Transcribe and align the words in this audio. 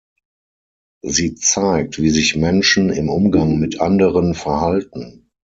Sie 1.05 1.35
zeigt, 1.35 1.99
wie 2.01 2.09
sich 2.09 2.35
Menschen 2.35 2.89
im 2.89 3.07
Umgang 3.07 3.59
mit 3.59 3.79
Anderen 3.79 4.33
verhalten. 4.33 5.29